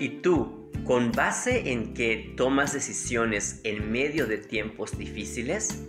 ¿Y 0.00 0.22
tú, 0.22 0.70
con 0.84 1.12
base 1.12 1.72
en 1.72 1.92
que 1.92 2.32
tomas 2.34 2.72
decisiones 2.72 3.60
en 3.64 3.92
medio 3.92 4.26
de 4.26 4.38
tiempos 4.38 4.96
difíciles? 4.96 5.86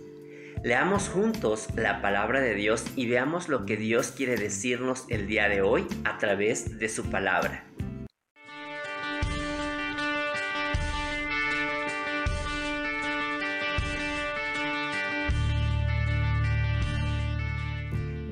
Leamos 0.62 1.08
juntos 1.08 1.68
la 1.76 2.02
palabra 2.02 2.42
de 2.42 2.54
Dios 2.54 2.84
y 2.94 3.06
veamos 3.06 3.48
lo 3.48 3.64
que 3.64 3.78
Dios 3.78 4.12
quiere 4.12 4.36
decirnos 4.36 5.06
el 5.08 5.26
día 5.26 5.48
de 5.48 5.62
hoy 5.62 5.86
a 6.04 6.18
través 6.18 6.78
de 6.78 6.90
su 6.90 7.08
palabra. 7.08 7.71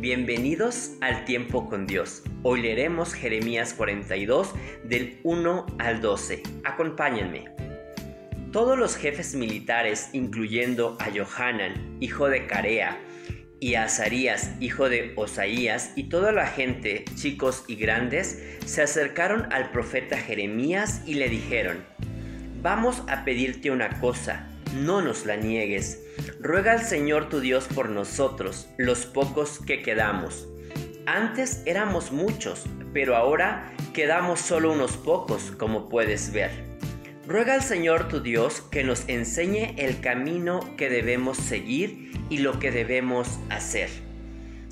Bienvenidos 0.00 0.92
al 1.02 1.26
tiempo 1.26 1.68
con 1.68 1.86
Dios. 1.86 2.22
Hoy 2.42 2.62
leeremos 2.62 3.12
Jeremías 3.12 3.74
42 3.74 4.54
del 4.82 5.20
1 5.24 5.66
al 5.78 6.00
12. 6.00 6.42
Acompáñenme. 6.64 7.50
Todos 8.50 8.78
los 8.78 8.96
jefes 8.96 9.34
militares, 9.34 10.08
incluyendo 10.14 10.96
a 11.00 11.10
Johanan, 11.10 11.98
hijo 12.00 12.30
de 12.30 12.46
Carea, 12.46 12.98
y 13.60 13.74
a 13.74 13.84
Azarías, 13.84 14.52
hijo 14.58 14.88
de 14.88 15.12
Osaías, 15.16 15.92
y 15.96 16.04
toda 16.04 16.32
la 16.32 16.46
gente, 16.46 17.04
chicos 17.14 17.64
y 17.68 17.76
grandes, 17.76 18.42
se 18.64 18.80
acercaron 18.80 19.52
al 19.52 19.70
profeta 19.70 20.16
Jeremías 20.16 21.02
y 21.04 21.16
le 21.16 21.28
dijeron, 21.28 21.84
Vamos 22.62 23.02
a 23.06 23.26
pedirte 23.26 23.70
una 23.70 24.00
cosa, 24.00 24.48
no 24.74 25.02
nos 25.02 25.26
la 25.26 25.36
niegues 25.36 26.00
Ruega 26.38 26.72
al 26.72 26.82
Señor 26.82 27.28
tu 27.28 27.40
Dios 27.40 27.66
por 27.66 27.90
nosotros, 27.90 28.68
los 28.78 29.04
pocos 29.04 29.58
que 29.58 29.82
quedamos. 29.82 30.48
Antes 31.06 31.62
éramos 31.66 32.12
muchos, 32.12 32.64
pero 32.92 33.16
ahora 33.16 33.72
quedamos 33.92 34.40
solo 34.40 34.72
unos 34.72 34.96
pocos, 34.96 35.50
como 35.58 35.88
puedes 35.88 36.32
ver. 36.32 36.50
Ruega 37.26 37.54
al 37.54 37.62
Señor 37.62 38.08
tu 38.08 38.20
Dios 38.20 38.62
que 38.70 38.84
nos 38.84 39.08
enseñe 39.08 39.74
el 39.76 40.00
camino 40.00 40.60
que 40.76 40.88
debemos 40.88 41.36
seguir 41.36 42.10
y 42.28 42.38
lo 42.38 42.58
que 42.58 42.70
debemos 42.70 43.38
hacer. 43.50 43.90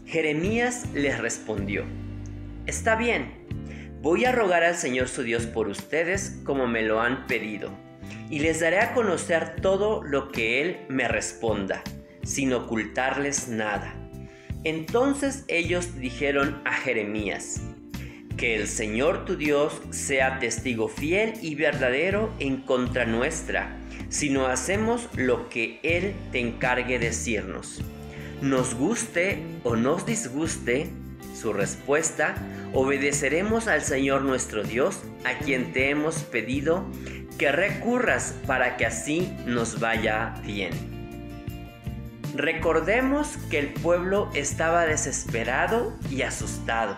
Jeremías 0.07 0.87
les 0.95 1.19
respondió, 1.19 1.85
Está 2.67 2.97
bien, 2.97 3.47
voy 4.01 4.25
a 4.25 4.33
rogar 4.33 4.65
al 4.65 4.75
Señor 4.75 5.09
su 5.09 5.23
Dios 5.23 5.47
por 5.47 5.69
ustedes 5.69 6.41
como 6.45 6.67
me 6.67 6.83
lo 6.83 7.01
han 7.01 7.27
pedido 7.27 7.88
y 8.31 8.41
les 8.41 8.61
daré 8.61 8.81
a 8.81 8.95
conocer 8.95 9.57
todo 9.61 10.03
lo 10.03 10.31
que 10.31 10.61
Él 10.61 10.79
me 10.89 11.09
responda, 11.09 11.83
sin 12.23 12.53
ocultarles 12.53 13.49
nada. 13.49 13.95
Entonces 14.65 15.45
ellos 15.49 15.97
dijeron 15.99 16.61
a 16.65 16.73
Jeremías, 16.73 17.63
que 18.39 18.55
el 18.55 18.69
Señor 18.69 19.25
tu 19.25 19.37
Dios 19.37 19.83
sea 19.91 20.39
testigo 20.39 20.89
fiel 20.89 21.35
y 21.43 21.57
verdadero 21.57 22.33
en 22.39 22.59
contra 22.59 23.05
nuestra, 23.05 23.77
si 24.09 24.31
no 24.31 24.47
hacemos 24.47 25.09
lo 25.17 25.49
que 25.49 25.81
Él 25.83 26.15
te 26.31 26.39
encargue 26.39 26.99
decirnos. 26.99 27.83
Nos 28.41 28.75
guste 28.75 29.43
o 29.65 29.75
nos 29.75 30.07
disguste, 30.07 30.89
su 31.35 31.53
respuesta, 31.53 32.37
obedeceremos 32.73 33.67
al 33.67 33.83
Señor 33.83 34.23
nuestro 34.23 34.63
Dios, 34.63 35.01
a 35.25 35.39
quien 35.39 35.73
te 35.73 35.91
hemos 35.91 36.21
pedido 36.21 36.85
que 37.39 37.53
recurras 37.53 38.35
para 38.47 38.77
que 38.77 38.85
así 38.85 39.33
nos 39.47 39.81
vaya 39.81 40.35
bien. 40.45 40.99
Recordemos 42.35 43.39
que 43.51 43.59
el 43.59 43.69
pueblo 43.69 44.29
estaba 44.35 44.85
desesperado 44.85 45.97
y 46.11 46.23
asustado, 46.23 46.97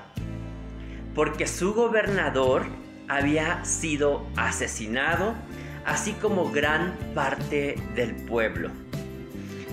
porque 1.15 1.47
su 1.47 1.75
gobernador 1.75 2.67
había 3.09 3.65
sido 3.65 4.27
asesinado, 4.37 5.35
así 5.85 6.13
como 6.13 6.51
gran 6.51 6.97
parte 7.15 7.77
del 7.95 8.15
pueblo. 8.15 8.71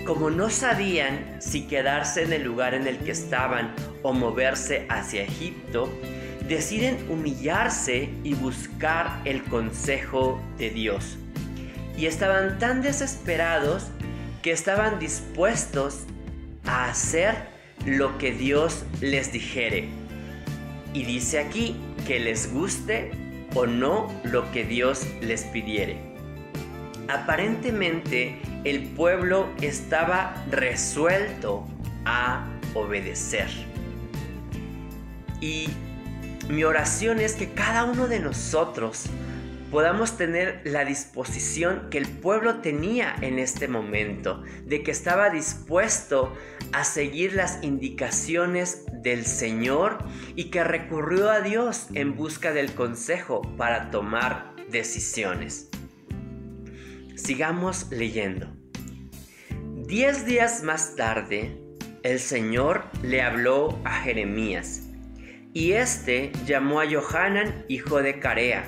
Como 0.04 0.30
no 0.30 0.48
sabían 0.48 1.36
si 1.40 1.66
quedarse 1.66 2.22
en 2.22 2.32
el 2.32 2.44
lugar 2.44 2.74
en 2.74 2.86
el 2.86 2.98
que 2.98 3.10
estaban 3.10 3.74
o 4.02 4.12
moverse 4.12 4.86
hacia 4.88 5.22
Egipto, 5.22 5.90
deciden 6.48 6.98
humillarse 7.10 8.08
y 8.24 8.34
buscar 8.34 9.20
el 9.24 9.44
consejo 9.44 10.40
de 10.56 10.70
Dios. 10.70 11.18
Y 11.96 12.06
estaban 12.06 12.58
tan 12.58 12.80
desesperados 12.80 13.88
que 14.42 14.52
estaban 14.52 14.98
dispuestos 14.98 16.04
a 16.64 16.88
hacer 16.88 17.34
lo 17.84 18.16
que 18.18 18.32
Dios 18.32 18.84
les 19.00 19.30
dijere. 19.32 19.88
Y 20.94 21.04
dice 21.04 21.38
aquí 21.38 21.76
que 22.06 22.18
les 22.18 22.52
guste 22.52 23.10
o 23.54 23.66
no 23.66 24.08
lo 24.24 24.50
que 24.52 24.64
Dios 24.64 25.06
les 25.20 25.42
pidiere. 25.44 25.98
Aparentemente 27.08 28.40
el 28.64 28.84
pueblo 28.90 29.48
estaba 29.60 30.34
resuelto 30.50 31.66
a 32.04 32.46
obedecer. 32.74 33.48
Y 35.40 35.68
mi 36.48 36.64
oración 36.64 37.20
es 37.20 37.34
que 37.34 37.50
cada 37.50 37.84
uno 37.84 38.08
de 38.08 38.20
nosotros 38.20 39.04
podamos 39.70 40.16
tener 40.16 40.62
la 40.64 40.86
disposición 40.86 41.88
que 41.90 41.98
el 41.98 42.08
pueblo 42.08 42.60
tenía 42.60 43.14
en 43.20 43.38
este 43.38 43.68
momento, 43.68 44.42
de 44.64 44.82
que 44.82 44.90
estaba 44.90 45.28
dispuesto 45.28 46.34
a 46.72 46.84
seguir 46.84 47.34
las 47.34 47.62
indicaciones 47.62 48.86
del 49.02 49.26
Señor 49.26 49.98
y 50.36 50.44
que 50.44 50.64
recurrió 50.64 51.30
a 51.30 51.42
Dios 51.42 51.88
en 51.92 52.16
busca 52.16 52.52
del 52.52 52.72
consejo 52.72 53.42
para 53.58 53.90
tomar 53.90 54.54
decisiones. 54.70 55.68
Sigamos 57.14 57.90
leyendo. 57.90 58.48
Diez 59.86 60.24
días 60.24 60.62
más 60.62 60.96
tarde, 60.96 61.58
el 62.02 62.18
Señor 62.18 62.84
le 63.02 63.20
habló 63.20 63.78
a 63.84 64.00
Jeremías 64.00 64.87
y 65.58 65.72
este 65.72 66.30
llamó 66.46 66.80
a 66.80 66.86
Johanan, 66.88 67.64
hijo 67.66 68.00
de 68.00 68.20
Carea, 68.20 68.64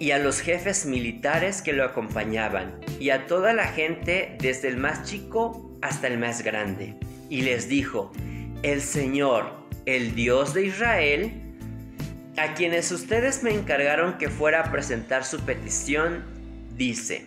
y 0.00 0.10
a 0.10 0.18
los 0.18 0.40
jefes 0.40 0.84
militares 0.84 1.62
que 1.62 1.72
lo 1.72 1.84
acompañaban, 1.84 2.80
y 2.98 3.10
a 3.10 3.28
toda 3.28 3.52
la 3.52 3.68
gente 3.68 4.36
desde 4.40 4.66
el 4.66 4.78
más 4.78 5.04
chico 5.04 5.78
hasta 5.80 6.08
el 6.08 6.18
más 6.18 6.42
grande, 6.42 6.96
y 7.30 7.42
les 7.42 7.68
dijo, 7.68 8.10
el 8.64 8.82
Señor, 8.82 9.52
el 9.86 10.16
Dios 10.16 10.54
de 10.54 10.66
Israel, 10.66 11.40
a 12.36 12.54
quienes 12.54 12.90
ustedes 12.90 13.44
me 13.44 13.54
encargaron 13.54 14.18
que 14.18 14.28
fuera 14.28 14.62
a 14.62 14.72
presentar 14.72 15.24
su 15.24 15.38
petición, 15.42 16.24
dice, 16.76 17.24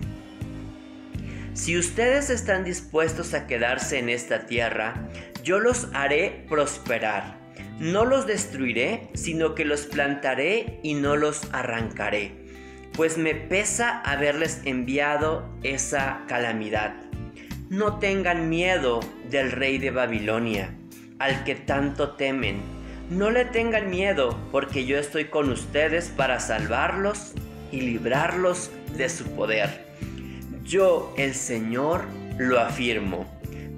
si 1.53 1.77
ustedes 1.77 2.29
están 2.29 2.65
dispuestos 2.65 3.33
a 3.35 3.47
quedarse 3.47 3.99
en 3.99 4.09
esta 4.09 4.47
tierra, 4.47 5.07
yo 5.45 5.61
los 5.61 5.87
haré 5.93 6.45
prosperar 6.49 7.44
no 7.79 8.05
los 8.05 8.25
destruiré, 8.25 9.09
sino 9.13 9.53
que 9.55 9.65
los 9.65 9.81
plantaré 9.81 10.79
y 10.83 10.93
no 10.93 11.15
los 11.17 11.47
arrancaré, 11.51 12.31
pues 12.93 13.17
me 13.17 13.35
pesa 13.35 13.99
haberles 14.01 14.61
enviado 14.65 15.49
esa 15.63 16.23
calamidad. 16.27 16.95
No 17.69 17.99
tengan 17.99 18.49
miedo 18.49 19.01
del 19.29 19.51
rey 19.51 19.77
de 19.77 19.91
Babilonia, 19.91 20.73
al 21.19 21.43
que 21.43 21.55
tanto 21.55 22.11
temen. 22.11 22.61
No 23.09 23.31
le 23.31 23.45
tengan 23.45 23.89
miedo, 23.89 24.39
porque 24.51 24.85
yo 24.85 24.97
estoy 24.97 25.25
con 25.25 25.49
ustedes 25.49 26.09
para 26.09 26.39
salvarlos 26.39 27.33
y 27.71 27.81
librarlos 27.81 28.71
de 28.95 29.09
su 29.09 29.25
poder. 29.35 29.85
Yo, 30.63 31.13
el 31.17 31.35
Señor, 31.35 32.05
lo 32.37 32.59
afirmo. 32.59 33.34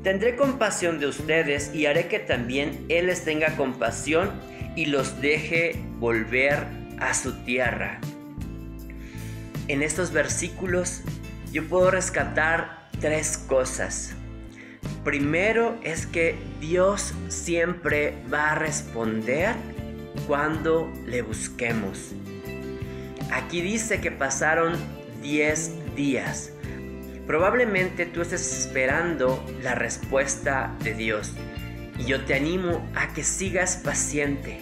Tendré 0.07 0.38
compasión 0.38 1.00
de 1.00 1.07
ustedes 1.07 1.75
y 1.75 1.85
haré 1.85 2.07
que 2.07 2.19
también 2.19 2.85
Él 2.88 3.07
les 3.07 3.25
tenga 3.25 3.57
compasión 3.57 4.31
y 4.73 4.85
los 4.85 5.19
deje 5.19 5.84
volver 6.00 6.66
a 6.97 7.13
su 7.13 7.34
tierra. 7.44 8.00
En 9.68 9.83
estos 9.83 10.13
versículos 10.13 11.01
yo 11.51 11.68
puedo 11.68 11.92
rescatar 11.92 12.88
tres 13.01 13.38
cosas. 13.38 14.13
Primero 15.04 15.77
es 15.83 16.06
que 16.06 16.36
Dios 16.62 17.13
siempre 17.27 18.13
va 18.31 18.51
a 18.51 18.56
responder 18.56 19.56
cuando 20.25 20.89
le 21.06 21.21
busquemos. 21.21 22.13
Aquí 23.30 23.59
dice 23.59 24.00
que 24.00 24.12
pasaron 24.12 24.77
10 25.21 25.95
días. 25.98 26.54
Probablemente 27.27 28.06
tú 28.06 28.21
estés 28.21 28.57
esperando 28.57 29.45
la 29.62 29.75
respuesta 29.75 30.74
de 30.81 30.94
Dios 30.94 31.33
y 32.00 32.06
yo 32.06 32.24
te 32.24 32.35
animo 32.35 32.89
a 32.95 33.13
que 33.13 33.24
sigas 33.24 33.75
paciente. 33.75 34.59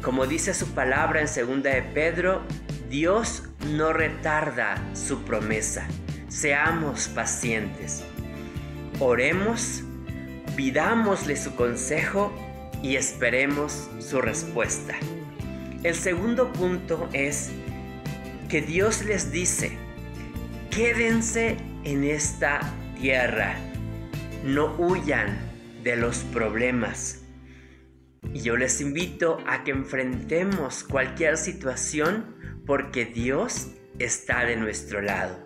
Como 0.00 0.26
dice 0.26 0.54
su 0.54 0.68
palabra 0.68 1.20
en 1.20 1.26
segunda 1.26 1.70
de 1.70 1.82
Pedro, 1.82 2.42
Dios 2.88 3.42
no 3.72 3.92
retarda 3.92 4.76
su 4.94 5.24
promesa. 5.24 5.88
Seamos 6.28 7.08
pacientes. 7.08 8.04
Oremos, 9.00 9.82
pidámosle 10.54 11.36
su 11.36 11.56
consejo 11.56 12.32
y 12.84 12.94
esperemos 12.94 13.90
su 13.98 14.20
respuesta. 14.20 14.94
El 15.82 15.96
segundo 15.96 16.52
punto 16.52 17.08
es 17.12 17.50
que 18.48 18.62
Dios 18.62 19.04
les 19.04 19.32
dice, 19.32 19.76
quédense 20.74 21.56
en 21.84 22.02
esta 22.02 22.58
tierra, 23.00 23.54
no 24.42 24.74
huyan 24.76 25.38
de 25.84 25.94
los 25.94 26.18
problemas. 26.24 27.22
Y 28.32 28.40
yo 28.40 28.56
les 28.56 28.80
invito 28.80 29.38
a 29.46 29.62
que 29.62 29.70
enfrentemos 29.70 30.82
cualquier 30.82 31.36
situación 31.36 32.34
porque 32.66 33.04
Dios 33.04 33.68
está 34.00 34.44
de 34.44 34.56
nuestro 34.56 35.00
lado. 35.00 35.38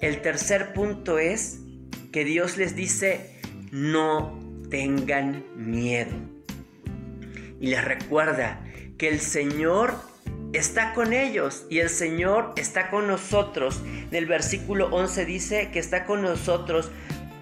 El 0.00 0.20
tercer 0.22 0.72
punto 0.72 1.18
es 1.18 1.58
que 2.12 2.24
Dios 2.24 2.56
les 2.56 2.76
dice, 2.76 3.40
no 3.72 4.38
tengan 4.70 5.44
miedo. 5.56 6.14
Y 7.60 7.68
les 7.68 7.84
recuerda 7.84 8.64
que 8.98 9.08
el 9.08 9.18
Señor 9.18 10.13
está 10.56 10.94
con 10.94 11.12
ellos 11.12 11.66
y 11.68 11.80
el 11.80 11.88
Señor 11.88 12.52
está 12.56 12.90
con 12.90 13.06
nosotros. 13.06 13.82
En 13.84 14.14
el 14.14 14.26
versículo 14.26 14.88
11 14.88 15.24
dice 15.24 15.70
que 15.72 15.78
está 15.78 16.04
con 16.04 16.22
nosotros 16.22 16.90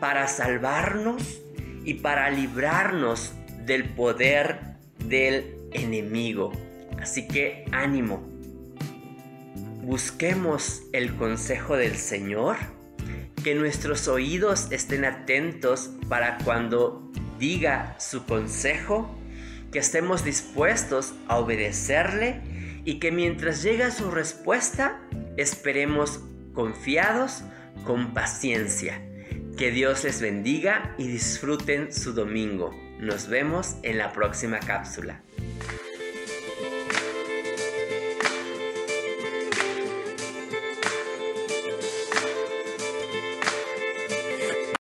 para 0.01 0.27
salvarnos 0.29 1.41
y 1.85 1.95
para 1.95 2.31
librarnos 2.31 3.33
del 3.65 3.85
poder 3.91 4.61
del 4.99 5.57
enemigo. 5.73 6.53
Así 7.01 7.27
que 7.27 7.65
ánimo. 7.73 8.23
Busquemos 9.83 10.83
el 10.93 11.15
consejo 11.17 11.77
del 11.77 11.97
Señor. 11.97 12.57
Que 13.43 13.57
nuestros 13.57 14.07
oídos 14.07 14.69
estén 14.71 15.05
atentos 15.05 15.91
para 16.09 16.39
cuando 16.39 17.11
diga 17.41 17.97
su 17.99 18.25
consejo. 18.25 19.19
Que 19.73 19.81
estemos 19.81 20.25
dispuestos 20.25 21.15
a 21.27 21.39
obedecerle 21.39 22.41
y 22.85 23.01
que 23.01 23.11
mientras 23.11 23.63
llega 23.63 23.91
su 23.91 24.11
respuesta, 24.11 25.01
esperemos 25.37 26.21
confiados, 26.55 27.43
con 27.85 28.15
paciencia. 28.15 29.03
Que 29.57 29.71
Dios 29.71 30.05
les 30.05 30.21
bendiga 30.21 30.95
y 30.99 31.09
disfruten 31.09 31.93
su 31.93 32.13
domingo. 32.13 32.75
Nos 33.01 33.29
vemos 33.29 33.77
en 33.83 33.99
la 33.99 34.13
próxima 34.13 34.61
cápsula. 34.61 35.23